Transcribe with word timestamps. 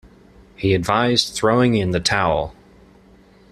He 0.55 0.73
advised 0.73 1.35
throwing 1.35 1.75
in 1.75 1.91
the 1.91 1.99
towel. 1.99 2.55